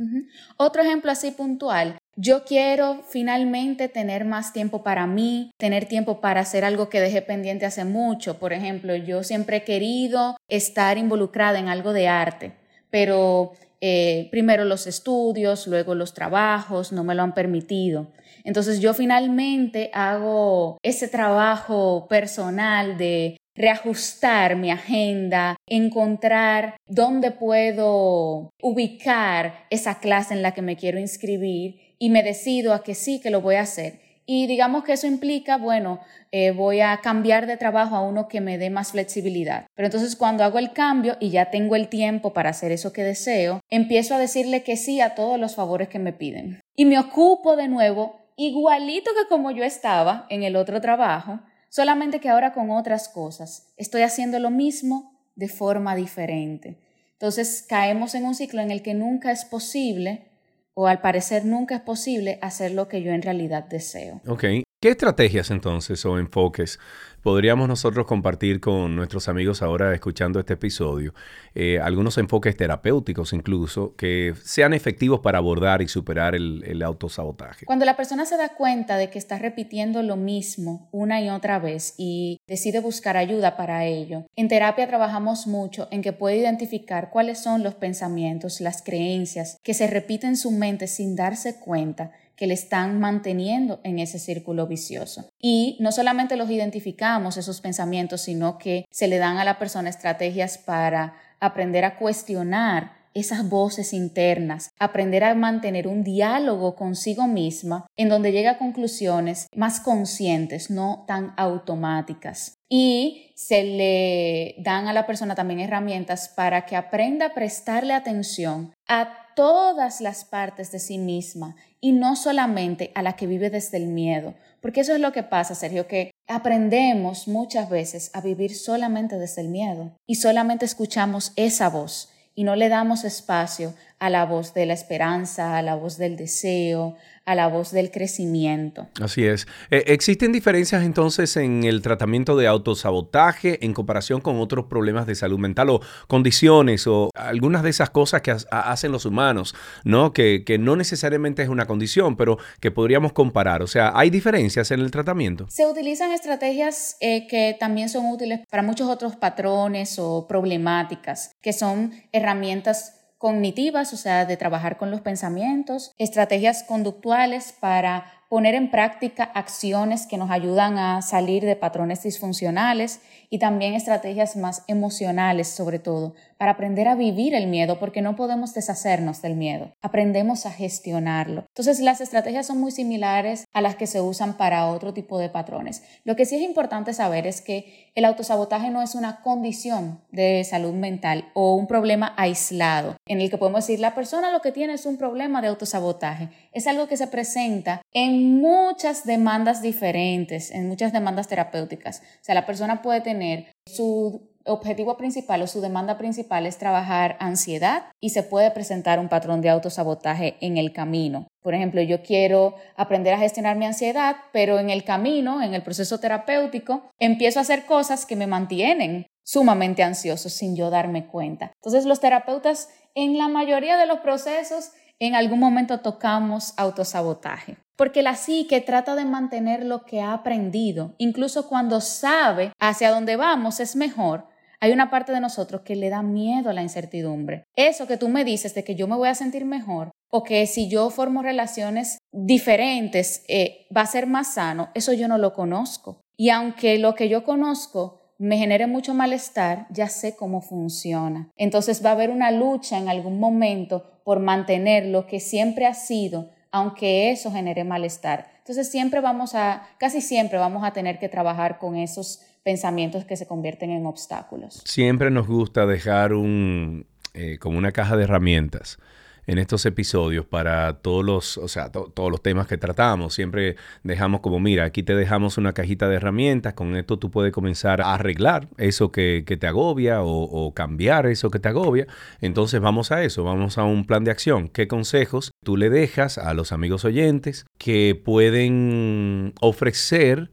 Otro 0.58 0.82
ejemplo 0.82 1.12
así 1.12 1.32
puntual, 1.32 1.98
yo 2.16 2.44
quiero 2.44 3.02
finalmente 3.08 3.88
tener 3.90 4.26
más 4.26 4.54
tiempo 4.54 4.84
para 4.84 5.08
mí, 5.08 5.52
tener 5.58 5.86
tiempo 5.86 6.22
para 6.22 6.42
hacer 6.42 6.64
algo 6.66 6.90
que 6.90 7.02
dejé 7.02 7.22
pendiente 7.22 7.66
hace 7.66 7.86
mucho. 7.86 8.38
Por 8.38 8.54
ejemplo, 8.54 8.96
yo 8.96 9.24
siempre 9.24 9.58
he 9.58 9.64
querido 9.64 10.38
estar 10.48 10.98
involucrada 10.98 11.60
en 11.60 11.70
algo 11.70 11.94
de 11.94 12.08
arte 12.08 12.63
pero 12.94 13.54
eh, 13.82 14.28
primero 14.30 14.66
los 14.66 14.86
estudios, 14.86 15.66
luego 15.66 15.96
los 15.96 16.14
trabajos 16.14 16.92
no 16.92 17.04
me 17.04 17.16
lo 17.16 17.24
han 17.24 17.34
permitido. 17.34 18.12
Entonces 18.44 18.82
yo 18.82 18.94
finalmente 18.94 19.90
hago 19.96 20.78
ese 20.84 21.08
trabajo 21.08 22.06
personal 22.08 22.96
de 23.00 23.38
reajustar 23.56 24.58
mi 24.58 24.70
agenda, 24.70 25.56
encontrar 25.68 26.76
dónde 26.88 27.32
puedo 27.32 28.52
ubicar 28.62 29.66
esa 29.72 30.00
clase 30.00 30.36
en 30.36 30.44
la 30.44 30.52
que 30.52 30.62
me 30.62 30.78
quiero 30.78 31.00
inscribir 31.00 31.96
y 31.98 32.12
me 32.12 32.22
decido 32.22 32.76
a 32.76 32.84
que 32.84 32.94
sí, 32.94 33.20
que 33.20 33.32
lo 33.32 33.42
voy 33.42 33.56
a 33.56 33.62
hacer. 33.62 34.03
Y 34.26 34.48
digamos 34.48 34.84
que 34.84 34.94
eso 34.94 35.08
implica, 35.08 35.58
bueno, 35.58 36.00
eh, 36.32 36.52
voy 36.52 36.80
a 36.80 36.98
cambiar 37.02 37.46
de 37.46 37.58
trabajo 37.58 37.96
a 37.96 38.02
uno 38.02 38.28
que 38.28 38.42
me 38.42 38.58
dé 38.58 38.70
más 38.70 38.92
flexibilidad. 38.92 39.66
Pero 39.76 39.88
entonces 39.88 40.16
cuando 40.16 40.44
hago 40.44 40.60
el 40.60 40.72
cambio 40.72 41.18
y 41.20 41.30
ya 41.30 41.52
tengo 41.52 41.76
el 41.76 41.90
tiempo 41.90 42.34
para 42.34 42.52
hacer 42.52 42.72
eso 42.72 42.94
que 42.94 43.04
deseo, 43.04 43.60
empiezo 43.70 44.16
a 44.16 44.20
decirle 44.20 44.64
que 44.64 44.78
sí 44.78 45.02
a 45.02 45.16
todos 45.16 45.40
los 45.40 45.56
favores 45.56 45.90
que 45.90 46.00
me 46.00 46.14
piden. 46.14 46.62
Y 46.76 46.86
me 46.86 47.00
ocupo 47.00 47.56
de 47.56 47.68
nuevo 47.68 48.22
igualito 48.38 49.12
que 49.14 49.28
como 49.28 49.52
yo 49.52 49.64
estaba 49.64 50.26
en 50.30 50.44
el 50.44 50.56
otro 50.56 50.80
trabajo, 50.82 51.42
solamente 51.70 52.20
que 52.20 52.30
ahora 52.30 52.54
con 52.54 52.72
otras 52.72 53.10
cosas. 53.10 53.74
Estoy 53.78 54.04
haciendo 54.04 54.40
lo 54.40 54.50
mismo 54.50 55.20
de 55.36 55.50
forma 55.50 55.96
diferente. 55.96 56.80
Entonces 57.14 57.66
caemos 57.68 58.16
en 58.16 58.26
un 58.26 58.36
ciclo 58.36 58.62
en 58.62 58.72
el 58.72 58.82
que 58.82 58.94
nunca 58.94 59.32
es 59.32 59.46
posible 59.46 60.33
o 60.76 60.88
al 60.88 61.02
parecer 61.02 61.46
nunca 61.46 61.76
es 61.76 61.82
posible 61.82 62.40
hacer 62.42 62.72
lo 62.72 62.88
que 62.88 63.02
yo 63.02 63.12
en 63.12 63.22
realidad 63.22 63.66
deseo. 63.66 64.22
Ok. 64.28 64.44
¿Qué 64.82 64.90
estrategias 64.90 65.50
entonces 65.50 66.06
o 66.06 66.18
enfoques 66.18 66.78
podríamos 67.24 67.68
nosotros 67.68 68.06
compartir 68.06 68.60
con 68.60 68.96
nuestros 68.96 69.28
amigos 69.30 69.62
ahora 69.62 69.94
escuchando 69.94 70.40
este 70.40 70.54
episodio? 70.54 71.14
Eh, 71.56 71.80
algunos 71.80 72.18
enfoques 72.18 72.56
terapéuticos 72.56 73.34
incluso 73.34 73.96
que 73.96 74.36
sean 74.44 74.74
efectivos 74.74 75.22
para 75.22 75.38
abordar 75.40 75.82
y 75.82 75.88
superar 75.88 76.36
el, 76.36 76.64
el 76.68 76.84
autosabotaje. 76.84 77.66
Cuando 77.66 77.86
la 77.86 77.96
persona 77.96 78.26
se 78.26 78.38
da 78.38 78.50
cuenta 78.50 78.98
de 78.98 79.10
que 79.10 79.18
está 79.18 79.40
repitiendo 79.40 80.04
lo 80.04 80.18
mismo 80.18 80.90
una 80.92 81.22
y 81.22 81.30
otra 81.30 81.60
vez 81.60 81.96
y 81.98 82.42
decide 82.48 82.82
buscar 82.82 83.18
ayuda 83.18 83.56
para 83.56 83.86
ello, 83.86 84.26
en 84.36 84.50
terapia 84.50 84.88
trabajamos 84.88 85.48
mucho 85.48 85.88
en 85.92 86.02
que 86.02 86.14
puede 86.14 86.38
identificar 86.38 87.10
cuáles 87.10 87.42
son 87.42 87.64
los 87.64 87.76
pensamientos, 87.76 88.60
las 88.60 88.82
creencias 88.82 89.58
que 89.64 89.74
se 89.74 89.88
repiten 89.88 90.32
en 90.32 90.38
su 90.38 90.52
mente 90.52 90.88
sin 90.88 91.16
darse 91.16 91.60
cuenta 91.60 92.12
que 92.44 92.48
le 92.48 92.56
están 92.56 93.00
manteniendo 93.00 93.80
en 93.86 94.00
ese 94.00 94.20
círculo 94.20 94.68
vicioso. 94.68 95.30
Y 95.40 95.78
no 95.80 95.94
solamente 95.94 96.36
los 96.36 96.50
identificamos, 96.50 97.38
esos 97.38 97.62
pensamientos, 97.62 98.20
sino 98.20 98.58
que 98.58 98.84
se 98.92 99.08
le 99.08 99.18
dan 99.18 99.38
a 99.38 99.46
la 99.46 99.58
persona 99.60 99.90
estrategias 99.90 100.58
para 100.58 101.14
aprender 101.40 101.86
a 101.86 101.96
cuestionar 101.96 102.98
esas 103.14 103.48
voces 103.48 103.94
internas, 103.94 104.72
aprender 104.78 105.24
a 105.24 105.36
mantener 105.36 105.88
un 105.88 106.04
diálogo 106.04 106.76
consigo 106.76 107.28
misma 107.28 107.86
en 107.96 108.10
donde 108.10 108.34
llega 108.34 108.52
a 108.52 108.58
conclusiones 108.58 109.48
más 109.56 109.80
conscientes, 109.80 110.70
no 110.70 111.06
tan 111.08 111.34
automáticas. 111.38 112.58
Y 112.68 113.32
se 113.38 113.64
le 113.64 114.56
dan 114.62 114.90
a 114.90 114.94
la 114.94 115.06
persona 115.06 115.34
también 115.34 115.62
herramientas 115.62 116.28
para 116.28 116.66
que 116.66 116.76
aprenda 116.76 117.28
a 117.28 117.34
prestarle 117.34 117.94
atención 117.94 118.74
a 118.90 119.20
todas 119.34 120.02
las 120.02 120.26
partes 120.26 120.74
de 120.74 120.80
sí 120.80 120.98
misma 120.98 121.56
y 121.84 121.92
no 121.92 122.16
solamente 122.16 122.94
a 122.96 123.02
la 123.02 123.18
que 123.18 123.28
vive 123.28 123.50
desde 123.50 123.76
el 123.76 123.88
miedo. 123.88 124.36
Porque 124.62 124.80
eso 124.80 124.94
es 124.94 125.02
lo 125.02 125.12
que 125.12 125.22
pasa, 125.22 125.54
Sergio, 125.54 125.86
que 125.86 126.12
aprendemos 126.30 127.28
muchas 127.28 127.70
veces 127.70 128.10
a 128.14 128.22
vivir 128.22 128.56
solamente 128.56 129.18
desde 129.18 129.42
el 129.42 129.50
miedo 129.50 129.92
y 130.08 130.16
solamente 130.16 130.64
escuchamos 130.64 131.34
esa 131.36 131.70
voz 131.70 132.10
y 132.36 132.46
no 132.46 132.56
le 132.56 132.70
damos 132.70 133.04
espacio 133.04 133.74
a 134.00 134.10
la 134.10 134.26
voz 134.26 134.54
de 134.54 134.66
la 134.66 134.74
esperanza, 134.74 135.58
a 135.58 135.62
la 135.62 135.76
voz 135.76 135.98
del 135.98 136.18
deseo, 136.18 136.96
a 137.26 137.36
la 137.36 137.48
voz 137.48 137.72
del 137.72 137.90
crecimiento. 137.90 138.88
Así 139.02 139.26
es. 139.26 139.48
Eh, 139.72 139.84
¿Existen 139.88 140.32
diferencias 140.32 140.84
entonces 140.84 141.38
en 141.38 141.64
el 141.64 141.82
tratamiento 141.82 142.36
de 142.36 142.48
autosabotaje 142.48 143.64
en 143.66 143.74
comparación 143.74 144.20
con 144.20 144.40
otros 144.40 144.66
problemas 144.66 145.08
de 145.08 145.16
salud 145.16 145.40
mental 145.40 145.70
o 145.70 145.82
condiciones 146.08 146.86
o 146.88 147.10
algunas 147.16 147.64
de 147.64 147.70
esas 147.70 147.90
cosas 147.90 148.22
que 148.22 148.36
hacen 148.52 148.92
los 148.92 149.06
humanos, 149.06 149.56
¿no? 149.84 150.12
Que, 150.12 150.44
no 150.60 150.76
necesariamente 150.76 151.42
es 151.42 151.50
una 151.50 151.66
condición, 151.66 152.16
pero 152.16 152.38
que 152.60 152.72
podríamos 152.72 153.14
comparar? 153.14 153.62
O 153.62 153.68
sea, 153.68 153.92
¿hay 153.96 154.10
diferencias 154.10 154.72
en 154.72 154.82
el 154.82 154.92
tratamiento? 154.92 155.48
Se 155.50 155.66
utilizan 155.66 156.12
estrategias 156.12 156.98
eh, 157.00 157.28
que 157.28 157.56
también 157.60 157.90
son 157.90 158.06
útiles 158.06 158.42
para 158.50 158.62
muchos 158.64 158.90
otros 158.90 159.16
patrones 159.16 159.98
o 159.98 160.28
problemáticas, 160.28 161.32
que 161.42 161.54
son 161.54 161.92
herramientas 162.12 163.03
cognitivas, 163.24 163.94
o 163.94 163.96
sea, 163.96 164.26
de 164.26 164.36
trabajar 164.36 164.76
con 164.76 164.92
los 164.92 165.00
pensamientos, 165.00 165.94
estrategias 165.98 166.64
conductuales 166.64 167.56
para 167.58 168.04
poner 168.34 168.56
en 168.56 168.72
práctica 168.72 169.26
acciones 169.26 170.08
que 170.08 170.18
nos 170.18 170.32
ayudan 170.32 170.80
a 170.80 171.04
salir 171.04 171.46
de 171.46 171.56
patrones 171.56 172.02
disfuncionales 172.02 173.00
y 173.30 173.38
también 173.38 173.76
estrategias 173.76 174.36
más 174.38 174.64
emocionales 174.66 175.48
sobre 175.48 175.78
todo, 175.78 176.16
para 176.40 176.54
aprender 176.54 176.88
a 176.88 176.96
vivir 176.96 177.36
el 177.36 177.46
miedo, 177.46 177.78
porque 177.80 178.02
no 178.02 178.16
podemos 178.16 178.56
deshacernos 178.56 179.22
del 179.22 179.36
miedo, 179.36 179.76
aprendemos 179.84 180.48
a 180.48 180.52
gestionarlo. 180.52 181.46
Entonces 181.50 181.80
las 181.80 182.02
estrategias 182.02 182.48
son 182.48 182.60
muy 182.60 182.72
similares 182.72 183.46
a 183.54 183.62
las 183.62 183.76
que 183.76 183.86
se 183.86 184.02
usan 184.02 184.34
para 184.34 184.66
otro 184.66 184.96
tipo 184.96 185.20
de 185.20 185.30
patrones. 185.30 185.84
Lo 186.04 186.16
que 186.16 186.26
sí 186.26 186.36
es 186.36 186.42
importante 186.42 186.94
saber 186.96 187.28
es 187.28 187.40
que 187.42 187.92
el 187.94 188.04
autosabotaje 188.04 188.72
no 188.72 188.82
es 188.82 188.96
una 188.96 189.22
condición 189.22 190.02
de 190.12 190.44
salud 190.44 190.74
mental 190.74 191.30
o 191.36 191.54
un 191.54 191.68
problema 191.68 192.16
aislado, 192.18 192.96
en 193.06 193.22
el 193.22 193.30
que 193.30 193.38
podemos 193.38 193.68
decir 193.68 193.80
la 193.80 193.94
persona 193.94 194.32
lo 194.32 194.42
que 194.42 194.52
tiene 194.52 194.74
es 194.74 194.88
un 194.88 194.98
problema 194.98 195.40
de 195.44 195.50
autosabotaje. 195.50 196.30
Es 196.52 196.66
algo 196.66 196.88
que 196.88 196.98
se 196.98 197.06
presenta 197.06 197.82
en 197.94 198.23
muchas 198.24 199.06
demandas 199.06 199.62
diferentes, 199.62 200.52
en 200.52 200.68
muchas 200.68 200.94
demandas 200.94 201.28
terapéuticas. 201.28 202.00
O 202.00 202.24
sea, 202.24 202.36
la 202.36 202.46
persona 202.46 202.82
puede 202.82 203.02
tener 203.02 203.52
su 203.66 204.34
objetivo 204.46 204.98
principal 204.98 205.42
o 205.42 205.48
su 205.48 205.62
demanda 205.62 205.98
principal 205.98 206.46
es 206.46 206.58
trabajar 206.58 207.16
ansiedad 207.20 207.86
y 208.00 208.10
se 208.10 208.24
puede 208.24 208.52
presentar 208.52 209.00
un 209.00 209.10
patrón 209.10 209.42
de 209.42 209.50
autosabotaje 209.50 210.36
en 210.42 210.58
el 210.58 210.74
camino. 210.74 211.28
Por 211.42 211.54
ejemplo, 211.54 211.82
yo 211.82 212.04
quiero 212.04 212.56
aprender 212.76 213.14
a 213.14 213.20
gestionar 213.20 213.58
mi 213.58 213.66
ansiedad, 213.66 214.16
pero 214.32 214.60
en 214.60 214.70
el 214.70 214.84
camino, 214.84 215.42
en 215.42 215.54
el 215.54 215.64
proceso 215.64 216.00
terapéutico, 216.00 216.90
empiezo 217.00 217.40
a 217.40 217.44
hacer 217.44 217.66
cosas 217.66 218.06
que 218.06 218.16
me 218.16 218.28
mantienen 218.28 219.08
sumamente 219.26 219.84
ansioso 219.84 220.30
sin 220.30 220.56
yo 220.56 220.70
darme 220.70 221.08
cuenta. 221.08 221.54
Entonces, 221.56 221.86
los 221.86 222.02
terapeutas 222.02 222.70
en 222.96 223.18
la 223.18 223.30
mayoría 223.30 223.78
de 223.78 223.86
los 223.86 224.00
procesos 224.00 224.72
en 225.00 225.16
algún 225.16 225.40
momento 225.40 225.80
tocamos 225.80 226.54
autosabotaje. 226.58 227.58
Porque 227.76 228.04
la 228.04 228.16
psique 228.16 228.62
trata 228.62 228.96
de 228.96 229.06
mantener 229.06 229.66
lo 229.66 229.84
que 229.86 230.02
ha 230.02 230.14
aprendido, 230.14 230.94
incluso 230.98 231.48
cuando 231.48 231.82
sabe 231.82 232.52
hacia 232.60 232.92
dónde 232.92 233.16
vamos 233.16 233.60
es 233.60 233.76
mejor. 233.76 234.28
Hay 234.60 234.72
una 234.72 234.90
parte 234.90 235.12
de 235.12 235.20
nosotros 235.20 235.62
que 235.62 235.76
le 235.76 235.90
da 235.90 236.04
miedo 236.04 236.50
a 236.50 236.54
la 236.54 236.62
incertidumbre. 236.62 237.44
Eso 237.56 237.86
que 237.86 237.98
tú 237.98 238.08
me 238.08 238.24
dices 238.24 238.56
de 238.56 238.64
que 238.64 238.76
yo 238.76 238.88
me 238.88 238.96
voy 238.96 239.10
a 239.10 239.16
sentir 239.16 239.44
mejor 239.44 239.92
o 240.10 240.24
que 240.24 240.46
si 240.46 240.70
yo 240.70 240.90
formo 240.90 241.24
relaciones 241.24 241.98
diferentes 242.12 243.26
eh, 243.28 243.66
va 243.76 243.82
a 243.82 243.88
ser 243.88 244.08
más 244.08 244.36
sano, 244.36 244.70
eso 244.74 244.94
yo 244.94 245.08
no 245.08 245.18
lo 245.18 245.34
conozco. 245.34 246.02
Y 246.16 246.30
aunque 246.30 246.78
lo 246.78 246.96
que 246.96 247.10
yo 247.10 247.24
conozco 247.24 248.04
me 248.20 248.38
genere 248.38 248.68
mucho 248.68 248.94
malestar, 248.94 249.68
ya 249.70 249.90
sé 249.90 250.16
cómo 250.16 250.42
funciona. 250.42 251.30
Entonces 251.36 251.84
va 251.84 251.90
a 251.90 251.94
haber 251.94 252.10
una 252.10 252.32
lucha 252.32 252.78
en 252.78 252.88
algún 252.88 253.20
momento 253.20 254.00
por 254.06 254.20
mantener 254.20 254.86
lo 254.86 255.08
que 255.08 255.20
siempre 255.20 255.66
ha 255.66 255.74
sido, 255.74 256.30
aunque 256.54 257.12
eso 257.12 257.32
genere 257.32 257.64
malestar. 257.64 258.28
Entonces 258.38 258.70
siempre 258.70 259.02
vamos 259.02 259.34
a, 259.34 259.68
casi 259.80 260.02
siempre 260.02 260.38
vamos 260.38 260.64
a 260.64 260.72
tener 260.72 261.00
que 261.00 261.10
trabajar 261.10 261.58
con 261.58 261.76
esos 261.76 262.22
pensamientos 262.44 263.06
que 263.06 263.18
se 263.18 263.26
convierten 263.26 263.72
en 263.72 263.88
obstáculos. 263.88 264.62
Siempre 264.66 265.10
nos 265.10 265.28
gusta 265.28 265.66
dejar 265.66 266.14
un, 266.14 266.86
eh, 267.16 267.40
como 267.40 267.58
una 267.58 267.72
caja 267.72 267.98
de 267.98 268.04
herramientas 268.04 268.78
en 269.28 269.38
estos 269.38 269.66
episodios 269.66 270.26
para 270.26 270.74
todos 270.74 271.04
los, 271.04 271.38
o 271.38 271.48
sea, 271.48 271.72
todos 271.72 272.12
los 272.12 272.22
temas 272.22 272.48
que 272.48 272.58
tratamos. 272.58 273.14
Siempre 273.14 273.56
dejamos 273.84 274.22
como, 274.22 274.40
mira, 274.40 274.66
aquí 274.66 274.84
te 274.84 274.96
dejamos 274.96 275.38
una 275.38 275.54
cajita 275.54 275.88
de 275.88 275.96
herramientas, 275.96 276.54
con 276.54 276.76
esto 276.76 277.00
tú 277.00 277.12
puedes 277.12 277.32
comenzar 277.32 277.82
a 277.82 277.94
arreglar 277.94 278.48
eso 278.58 278.92
que, 278.92 279.24
te 279.24 279.48
agobia 279.48 280.02
o, 280.04 280.54
cambiar 280.54 281.08
eso 281.08 281.32
que 281.32 281.40
te 281.40 281.50
agobia. 281.50 281.88
Entonces 282.22 282.62
vamos 282.62 282.92
a 282.92 283.04
eso, 283.04 283.24
vamos 283.24 283.58
a 283.58 283.64
un 283.64 283.86
plan 283.86 284.04
de 284.04 284.12
acción. 284.12 284.50
¿Qué 284.50 284.68
consejos 284.68 285.32
tú 285.44 285.58
le 285.58 285.70
dejas 285.70 286.18
a 286.18 286.34
los 286.34 286.52
amigos 286.52 286.86
oyentes 286.86 287.46
que 287.58 288.00
pueden 288.04 289.34
ofrecer? 289.42 290.32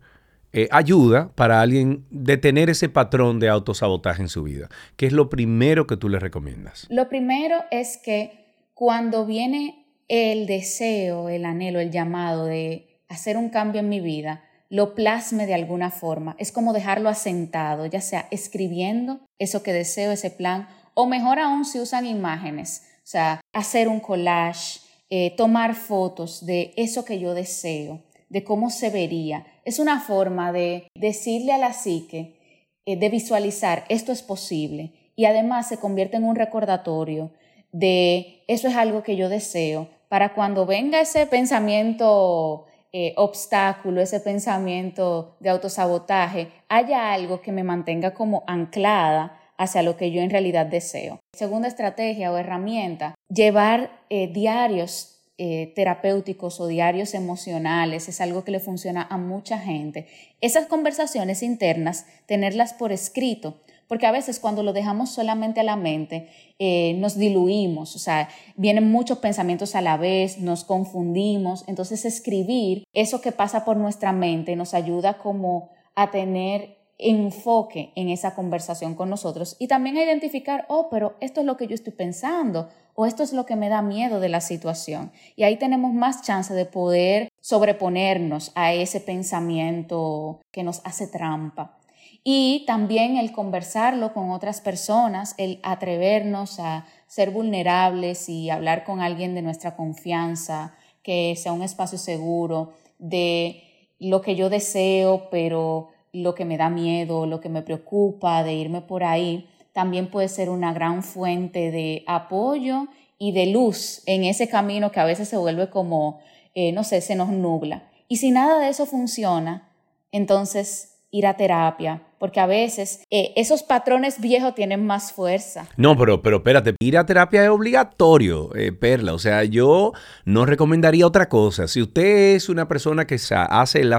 Eh, 0.52 0.66
ayuda 0.72 1.30
para 1.36 1.60
alguien 1.60 2.04
detener 2.10 2.70
ese 2.70 2.88
patrón 2.88 3.38
de 3.38 3.48
autosabotaje 3.48 4.22
en 4.22 4.28
su 4.28 4.42
vida? 4.42 4.68
¿Qué 4.96 5.06
es 5.06 5.12
lo 5.12 5.30
primero 5.30 5.86
que 5.86 5.96
tú 5.96 6.08
le 6.08 6.18
recomiendas? 6.18 6.88
Lo 6.90 7.08
primero 7.08 7.56
es 7.70 8.00
que 8.04 8.39
cuando 8.80 9.26
viene 9.26 9.84
el 10.08 10.46
deseo, 10.46 11.28
el 11.28 11.44
anhelo, 11.44 11.80
el 11.80 11.90
llamado 11.90 12.46
de 12.46 13.02
hacer 13.10 13.36
un 13.36 13.50
cambio 13.50 13.82
en 13.82 13.90
mi 13.90 14.00
vida, 14.00 14.42
lo 14.70 14.94
plasme 14.94 15.46
de 15.46 15.52
alguna 15.52 15.90
forma. 15.90 16.34
Es 16.38 16.50
como 16.50 16.72
dejarlo 16.72 17.10
asentado, 17.10 17.84
ya 17.84 18.00
sea 18.00 18.26
escribiendo 18.30 19.20
eso 19.38 19.62
que 19.62 19.74
deseo, 19.74 20.12
ese 20.12 20.30
plan, 20.30 20.66
o 20.94 21.04
mejor 21.04 21.38
aún 21.38 21.66
si 21.66 21.78
usan 21.78 22.06
imágenes, 22.06 22.84
o 22.96 23.06
sea, 23.06 23.42
hacer 23.52 23.86
un 23.86 24.00
collage, 24.00 24.80
eh, 25.10 25.36
tomar 25.36 25.74
fotos 25.74 26.46
de 26.46 26.72
eso 26.78 27.04
que 27.04 27.18
yo 27.18 27.34
deseo 27.34 28.00
de 28.30 28.44
cómo 28.44 28.70
se 28.70 28.88
vería. 28.88 29.44
Es 29.66 29.78
una 29.78 30.00
forma 30.00 30.52
de 30.52 30.88
decirle 30.94 31.52
a 31.52 31.58
la 31.58 31.74
psique, 31.74 32.64
eh, 32.86 32.96
de 32.96 33.10
visualizar, 33.10 33.84
esto 33.90 34.10
es 34.10 34.22
posible. 34.22 34.94
Y 35.16 35.26
además 35.26 35.68
se 35.68 35.76
convierte 35.76 36.16
en 36.16 36.24
un 36.24 36.34
recordatorio 36.34 37.30
de 37.72 38.42
eso 38.48 38.68
es 38.68 38.76
algo 38.76 39.02
que 39.02 39.16
yo 39.16 39.28
deseo, 39.28 39.88
para 40.08 40.34
cuando 40.34 40.66
venga 40.66 41.00
ese 41.00 41.26
pensamiento 41.26 42.66
eh, 42.92 43.14
obstáculo, 43.16 44.00
ese 44.00 44.18
pensamiento 44.18 45.36
de 45.38 45.50
autosabotaje, 45.50 46.48
haya 46.68 47.12
algo 47.12 47.40
que 47.40 47.52
me 47.52 47.62
mantenga 47.62 48.12
como 48.12 48.42
anclada 48.48 49.38
hacia 49.56 49.82
lo 49.82 49.96
que 49.96 50.10
yo 50.10 50.22
en 50.22 50.30
realidad 50.30 50.66
deseo. 50.66 51.20
Segunda 51.32 51.68
estrategia 51.68 52.32
o 52.32 52.36
herramienta, 52.36 53.14
llevar 53.28 54.00
eh, 54.10 54.26
diarios 54.26 55.20
eh, 55.38 55.72
terapéuticos 55.76 56.60
o 56.60 56.66
diarios 56.66 57.14
emocionales, 57.14 58.08
es 58.08 58.20
algo 58.20 58.42
que 58.42 58.50
le 58.50 58.60
funciona 58.60 59.06
a 59.08 59.16
mucha 59.16 59.58
gente. 59.58 60.08
Esas 60.40 60.66
conversaciones 60.66 61.42
internas, 61.42 62.06
tenerlas 62.26 62.74
por 62.74 62.90
escrito, 62.90 63.60
porque 63.90 64.06
a 64.06 64.12
veces 64.12 64.38
cuando 64.38 64.62
lo 64.62 64.72
dejamos 64.72 65.10
solamente 65.10 65.58
a 65.58 65.64
la 65.64 65.74
mente, 65.74 66.28
eh, 66.60 66.94
nos 66.98 67.18
diluimos, 67.18 67.96
o 67.96 67.98
sea, 67.98 68.28
vienen 68.54 68.88
muchos 68.88 69.18
pensamientos 69.18 69.74
a 69.74 69.80
la 69.80 69.96
vez, 69.96 70.38
nos 70.38 70.62
confundimos, 70.62 71.64
entonces 71.66 72.04
escribir 72.04 72.84
eso 72.92 73.20
que 73.20 73.32
pasa 73.32 73.64
por 73.64 73.76
nuestra 73.76 74.12
mente 74.12 74.54
nos 74.54 74.74
ayuda 74.74 75.18
como 75.18 75.70
a 75.96 76.12
tener 76.12 76.78
enfoque 76.98 77.90
en 77.96 78.10
esa 78.10 78.36
conversación 78.36 78.94
con 78.94 79.10
nosotros 79.10 79.56
y 79.58 79.66
también 79.66 79.96
a 79.96 80.04
identificar, 80.04 80.66
oh, 80.68 80.86
pero 80.88 81.16
esto 81.18 81.40
es 81.40 81.46
lo 81.46 81.56
que 81.56 81.66
yo 81.66 81.74
estoy 81.74 81.92
pensando 81.92 82.68
o 82.94 83.06
esto 83.06 83.24
es 83.24 83.32
lo 83.32 83.44
que 83.44 83.56
me 83.56 83.70
da 83.70 83.82
miedo 83.82 84.20
de 84.20 84.28
la 84.28 84.40
situación. 84.40 85.10
Y 85.34 85.42
ahí 85.42 85.56
tenemos 85.56 85.92
más 85.92 86.22
chance 86.22 86.54
de 86.54 86.64
poder 86.64 87.28
sobreponernos 87.40 88.52
a 88.54 88.72
ese 88.72 89.00
pensamiento 89.00 90.40
que 90.52 90.62
nos 90.62 90.80
hace 90.84 91.08
trampa. 91.08 91.79
Y 92.22 92.64
también 92.66 93.16
el 93.16 93.32
conversarlo 93.32 94.12
con 94.12 94.30
otras 94.30 94.60
personas, 94.60 95.34
el 95.38 95.58
atrevernos 95.62 96.60
a 96.60 96.86
ser 97.06 97.30
vulnerables 97.30 98.28
y 98.28 98.50
hablar 98.50 98.84
con 98.84 99.00
alguien 99.00 99.34
de 99.34 99.42
nuestra 99.42 99.74
confianza, 99.74 100.74
que 101.02 101.34
sea 101.36 101.52
un 101.52 101.62
espacio 101.62 101.98
seguro 101.98 102.74
de 102.98 103.62
lo 103.98 104.20
que 104.20 104.36
yo 104.36 104.50
deseo, 104.50 105.28
pero 105.30 105.88
lo 106.12 106.34
que 106.34 106.44
me 106.44 106.58
da 106.58 106.68
miedo, 106.68 107.26
lo 107.26 107.40
que 107.40 107.48
me 107.48 107.62
preocupa 107.62 108.42
de 108.42 108.54
irme 108.54 108.82
por 108.82 109.04
ahí, 109.04 109.48
también 109.72 110.10
puede 110.10 110.28
ser 110.28 110.50
una 110.50 110.72
gran 110.72 111.02
fuente 111.02 111.70
de 111.70 112.04
apoyo 112.06 112.88
y 113.18 113.32
de 113.32 113.46
luz 113.46 114.02
en 114.06 114.24
ese 114.24 114.48
camino 114.48 114.90
que 114.90 115.00
a 115.00 115.04
veces 115.04 115.28
se 115.28 115.36
vuelve 115.36 115.70
como, 115.70 116.20
eh, 116.54 116.72
no 116.72 116.84
sé, 116.84 117.00
se 117.00 117.14
nos 117.14 117.28
nubla. 117.28 117.88
Y 118.08 118.16
si 118.16 118.30
nada 118.30 118.58
de 118.58 118.68
eso 118.68 118.86
funciona, 118.86 119.70
entonces 120.10 120.98
ir 121.10 121.26
a 121.26 121.36
terapia, 121.36 122.02
porque 122.20 122.38
a 122.38 122.46
veces 122.46 123.00
eh, 123.10 123.32
esos 123.34 123.62
patrones 123.62 124.20
viejos 124.20 124.54
tienen 124.54 124.86
más 124.86 125.10
fuerza. 125.10 125.66
No, 125.78 125.96
pero, 125.96 126.22
pero 126.22 126.36
espérate, 126.36 126.74
ir 126.78 126.98
a 126.98 127.06
terapia 127.06 127.42
es 127.42 127.48
obligatorio, 127.48 128.54
eh, 128.54 128.72
Perla. 128.72 129.14
O 129.14 129.18
sea, 129.18 129.42
yo 129.44 129.92
no 130.26 130.44
recomendaría 130.44 131.06
otra 131.06 131.30
cosa. 131.30 131.66
Si 131.66 131.80
usted 131.80 132.34
es 132.36 132.50
una 132.50 132.68
persona 132.68 133.06
que 133.06 133.18
hace 133.30 133.80
el 133.80 133.94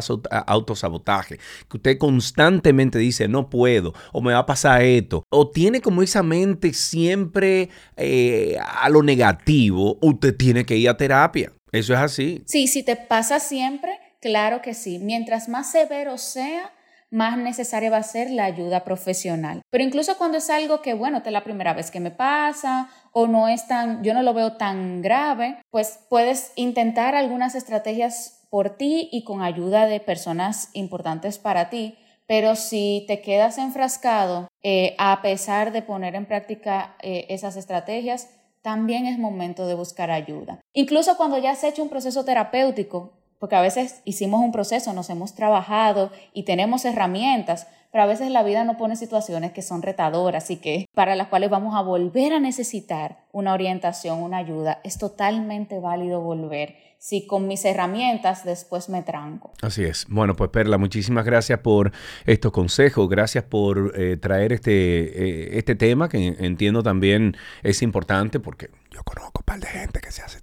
autosabotaje, 0.46 1.40
que 1.68 1.78
usted 1.78 1.98
constantemente 1.98 3.00
dice, 3.00 3.28
no 3.28 3.50
puedo, 3.50 3.94
o 4.14 4.22
me 4.22 4.34
va 4.34 4.40
a 4.40 4.46
pasar 4.46 4.84
esto, 4.84 5.24
o 5.32 5.50
tiene 5.50 5.82
como 5.82 6.04
esa 6.04 6.22
mente 6.22 6.74
siempre 6.74 7.70
eh, 7.98 8.56
a 8.64 8.88
lo 8.90 9.02
negativo, 9.02 9.98
usted 10.00 10.38
tiene 10.38 10.64
que 10.64 10.78
ir 10.78 10.90
a 10.90 10.96
terapia. 10.96 11.54
Eso 11.72 11.94
es 11.94 12.00
así. 12.00 12.44
Sí, 12.46 12.68
si 12.68 12.84
te 12.84 12.96
pasa 12.96 13.40
siempre, 13.40 13.98
claro 14.22 14.62
que 14.62 14.76
sí. 14.76 15.00
Mientras 15.00 15.50
más 15.50 15.72
severo 15.72 16.20
sea, 16.20 16.72
más 17.12 17.38
necesaria 17.38 17.92
va 17.92 17.98
a 17.98 18.04
ser 18.04 18.32
la 18.32 18.46
ayuda 18.46 18.84
profesional. 18.84 19.62
Pero 19.70 19.84
incluso 19.84 20.18
cuando 20.18 20.38
es 20.38 20.50
algo 20.50 20.82
que, 20.82 20.94
bueno, 20.94 21.22
es 21.24 21.32
la 21.32 21.44
primera 21.44 21.74
vez 21.74 21.92
que 21.92 22.00
me 22.00 22.12
pasa 22.12 22.90
o 23.12 23.28
no 23.28 23.48
es 23.48 23.68
tan, 23.68 24.04
yo 24.04 24.14
no 24.14 24.24
lo 24.24 24.34
veo 24.34 24.54
tan 24.54 25.02
grave, 25.02 25.58
pues 25.70 26.00
puedes 26.10 26.54
intentar 26.56 27.14
algunas 27.14 27.54
estrategias 27.56 28.48
por 28.50 28.78
ti 28.78 29.10
y 29.12 29.24
con 29.24 29.42
ayuda 29.42 29.86
de 29.86 30.00
personas 30.00 30.70
importantes 30.74 31.38
para 31.38 31.70
ti. 31.70 31.98
Pero 32.28 32.56
si 32.56 33.04
te 33.08 33.22
quedas 33.22 33.58
enfrascado, 33.58 34.48
eh, 34.64 34.96
a 34.98 35.22
pesar 35.22 35.74
de 35.74 35.82
poner 35.82 36.16
en 36.16 36.26
práctica 36.26 36.96
eh, 37.02 37.26
esas 37.30 37.58
estrategias, 37.58 38.30
también 38.62 39.06
es 39.06 39.18
momento 39.18 39.68
de 39.68 39.74
buscar 39.74 40.12
ayuda. 40.12 40.62
Incluso 40.74 41.18
cuando 41.18 41.38
ya 41.40 41.52
has 41.52 41.64
hecho 41.64 41.84
un 41.84 41.90
proceso 41.90 42.24
terapéutico, 42.24 43.21
porque 43.42 43.56
a 43.56 43.62
veces 43.62 44.04
hicimos 44.06 44.40
un 44.40 44.52
proceso, 44.52 44.94
nos 44.94 45.10
hemos 45.10 45.34
trabajado 45.34 46.12
y 46.32 46.44
tenemos 46.44 46.86
herramientas, 46.86 47.66
pero 47.92 48.04
a 48.04 48.06
veces 48.08 48.30
la 48.30 48.44
vida 48.44 48.64
nos 48.64 48.76
pone 48.76 48.96
situaciones 48.96 49.52
que 49.52 49.64
son 49.64 49.82
retadoras 49.82 50.52
y 50.52 50.58
que 50.58 50.88
para 50.94 51.16
las 51.16 51.28
cuales 51.28 51.50
vamos 51.50 51.76
a 51.76 51.82
volver 51.82 52.34
a 52.34 52.40
necesitar 52.40 53.26
una 53.32 53.54
orientación, 53.54 54.22
una 54.22 54.38
ayuda. 54.38 54.80
Es 54.84 55.00
totalmente 55.00 55.80
válido 55.80 56.22
volver 56.22 56.76
si 57.00 57.26
con 57.26 57.48
mis 57.48 57.66
herramientas 57.66 58.46
después 58.46 58.90
me 58.90 59.02
tranco. 59.02 59.52
Así 59.64 59.84
es. 59.84 60.06
Bueno, 60.08 60.36
pues 60.36 60.52
Perla, 60.52 60.78
muchísimas 60.78 61.26
gracias 61.26 61.58
por 61.62 61.92
estos 62.28 62.52
consejos, 62.52 63.10
gracias 63.10 63.44
por 63.46 64.00
eh, 64.00 64.18
traer 64.18 64.54
este, 64.54 64.72
eh, 64.72 65.58
este 65.58 65.74
tema 65.74 66.10
que 66.10 66.36
entiendo 66.38 66.84
también 66.84 67.36
es 67.64 67.82
importante 67.82 68.40
porque 68.40 68.70
yo 68.92 69.04
conozco 69.04 69.40
un 69.40 69.46
par 69.46 69.60
de 69.60 69.68
gente 69.68 70.02
que 70.02 70.12
se 70.12 70.22
hace 70.22 70.42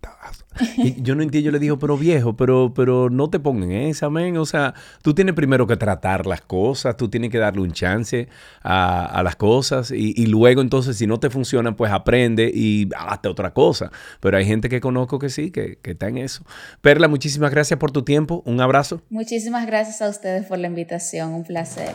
y 0.76 1.00
yo 1.02 1.14
no 1.14 1.23
entiendo, 1.23 1.47
yo 1.47 1.52
le 1.52 1.59
digo, 1.59 1.78
pero 1.78 1.97
viejo, 1.97 2.37
pero, 2.37 2.73
pero 2.75 3.11
no 3.11 3.31
te 3.31 3.38
pongan 3.38 3.71
esa, 3.71 4.11
men. 4.11 4.37
O 4.38 4.47
sea, 4.47 4.75
tú 5.02 5.14
tienes 5.14 5.35
primero 5.35 5.67
que 5.67 5.76
tratar 5.76 6.26
las 6.26 6.40
cosas, 6.40 6.97
tú 6.97 7.09
tienes 7.09 7.31
que 7.31 7.38
darle 7.38 7.62
un 7.62 7.73
chance 7.73 8.28
a, 8.62 9.23
las 9.23 9.37
cosas 9.37 9.90
y, 9.90 10.26
luego 10.26 10.61
entonces 10.61 10.97
si 10.97 11.07
no 11.07 11.19
te 11.19 11.31
funcionan, 11.31 11.75
pues 11.75 11.93
aprende 11.93 12.50
y 12.52 12.88
hazte 12.97 13.28
otra 13.28 13.52
cosa. 13.52 13.90
Pero 14.21 14.37
hay 14.37 14.45
gente 14.45 14.69
que 14.69 14.81
conozco 14.81 15.19
que 15.19 15.28
sí, 15.28 15.50
que, 15.50 15.78
que 15.81 15.93
está 15.93 16.09
en 16.09 16.19
eso. 16.19 16.45
Perla, 16.81 17.09
muchísimas 17.09 17.50
gracias 17.50 17.78
por 17.78 17.90
tu 17.90 18.02
tiempo. 18.02 18.43
Un 18.45 18.61
abrazo. 18.61 19.02
Muchísimas 19.11 19.67
gracias 19.67 20.02
a 20.02 20.09
ustedes 20.09 20.47
por 20.47 20.59
la 20.59 20.69
invitación. 20.69 21.33
Un 21.33 21.45
placer. 21.45 21.95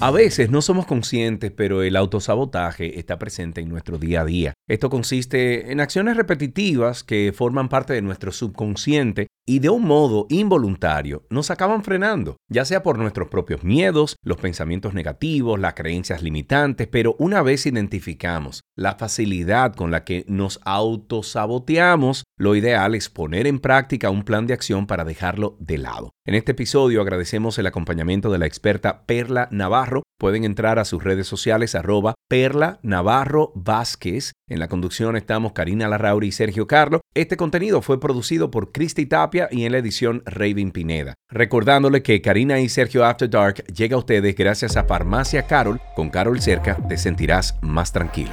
A 0.00 0.10
veces 0.10 0.50
no 0.50 0.60
somos 0.60 0.86
conscientes, 0.86 1.50
pero 1.50 1.82
el 1.82 1.96
autosabotaje 1.96 2.98
está 2.98 3.18
presente 3.18 3.60
en 3.60 3.70
nuestro 3.70 3.96
día 3.96 4.20
a 4.20 4.24
día. 4.24 4.52
Esto 4.68 4.90
consiste 4.90 5.72
en 5.72 5.80
acciones 5.80 6.16
repetitivas 6.16 7.04
que 7.04 7.32
forman 7.34 7.68
parte 7.68 7.94
de 7.94 8.02
nuestro 8.02 8.32
subconsciente 8.32 9.28
y 9.46 9.60
de 9.60 9.70
un 9.70 9.84
modo 9.86 10.26
involuntario 10.28 11.24
nos 11.30 11.50
acaban 11.50 11.84
frenando, 11.84 12.36
ya 12.50 12.64
sea 12.64 12.82
por 12.82 12.98
nuestros 12.98 13.28
propios 13.28 13.62
miedos, 13.62 14.16
los 14.22 14.38
pensamientos 14.38 14.94
negativos, 14.94 15.60
las 15.60 15.74
creencias 15.74 16.22
limitantes, 16.22 16.88
pero 16.88 17.14
una 17.18 17.42
vez 17.42 17.64
identificamos 17.64 18.62
la 18.76 18.96
facilidad 18.96 19.74
con 19.74 19.90
la 19.90 20.04
que 20.04 20.24
nos 20.28 20.60
autosaboteamos, 20.64 22.24
lo 22.36 22.56
ideal 22.56 22.94
es 22.94 23.08
poner 23.08 23.46
en 23.46 23.58
práctica 23.60 24.10
un 24.10 24.24
plan 24.24 24.46
de 24.46 24.54
acción 24.54 24.86
para 24.86 25.04
dejarlo 25.04 25.56
de 25.60 25.78
lado. 25.78 26.13
En 26.26 26.34
este 26.34 26.52
episodio 26.52 27.02
agradecemos 27.02 27.58
el 27.58 27.66
acompañamiento 27.66 28.32
de 28.32 28.38
la 28.38 28.46
experta 28.46 29.02
Perla 29.04 29.46
Navarro. 29.50 30.04
Pueden 30.18 30.44
entrar 30.44 30.78
a 30.78 30.86
sus 30.86 31.04
redes 31.04 31.26
sociales 31.26 31.74
arroba 31.74 32.14
Perla 32.30 32.78
Navarro 32.82 33.52
Vázquez. 33.54 34.32
En 34.48 34.58
la 34.58 34.68
conducción 34.68 35.16
estamos 35.16 35.52
Karina 35.52 35.86
Larrauri 35.86 36.28
y 36.28 36.32
Sergio 36.32 36.66
Carlo. 36.66 37.02
Este 37.14 37.36
contenido 37.36 37.82
fue 37.82 38.00
producido 38.00 38.50
por 38.50 38.72
Cristi 38.72 39.04
Tapia 39.04 39.48
y 39.50 39.66
en 39.66 39.72
la 39.72 39.78
edición 39.78 40.22
Raven 40.24 40.70
Pineda. 40.70 41.12
Recordándole 41.30 42.02
que 42.02 42.22
Karina 42.22 42.58
y 42.58 42.70
Sergio 42.70 43.04
After 43.04 43.28
Dark 43.28 43.62
llega 43.66 43.96
a 43.96 43.98
ustedes 43.98 44.34
gracias 44.34 44.78
a 44.78 44.84
Farmacia 44.84 45.46
Carol. 45.46 45.78
Con 45.94 46.08
Carol 46.08 46.40
cerca 46.40 46.78
te 46.88 46.96
sentirás 46.96 47.58
más 47.60 47.92
tranquilo. 47.92 48.32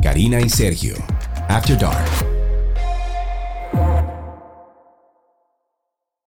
Karina 0.00 0.40
y 0.40 0.48
Sergio, 0.48 0.94
After 1.48 1.76
Dark. 1.76 2.25